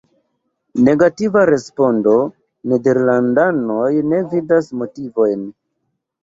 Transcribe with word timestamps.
Negativa 0.85 1.43
respondo- 1.49 2.13
nederlandanoj 2.71 3.91
ne 4.15 4.23
vidas 4.33 4.73
motivojn. 4.81 5.47